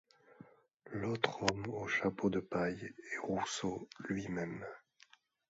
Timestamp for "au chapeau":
1.75-2.31